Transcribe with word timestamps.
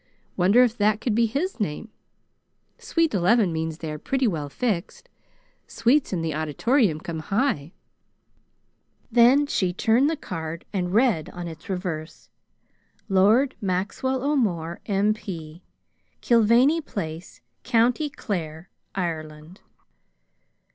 Wonder 0.35 0.63
if 0.63 0.75
that 0.79 0.99
could 0.99 1.13
be 1.13 1.27
his 1.27 1.59
name? 1.59 1.91
'Suite 2.79 3.13
Eleven' 3.13 3.53
means 3.53 3.77
that 3.77 3.87
you 3.87 3.93
are 3.93 3.99
pretty 3.99 4.27
well 4.27 4.49
fixed. 4.49 5.09
Suites 5.67 6.11
in 6.11 6.23
the 6.23 6.33
Auditorium 6.33 6.99
come 6.99 7.19
high." 7.19 7.73
Then 9.11 9.45
she 9.45 9.71
turned 9.73 10.09
the 10.09 10.17
card 10.17 10.65
and 10.73 10.91
read 10.91 11.29
on 11.29 11.47
its 11.47 11.69
reverse, 11.69 12.29
Lord 13.09 13.53
Maxwell 13.61 14.23
O'More, 14.23 14.79
M. 14.87 15.13
P., 15.13 15.61
Killvany 16.19 16.81
Place, 16.83 17.41
County 17.61 18.09
Clare, 18.09 18.71
Ireland. 18.95 19.61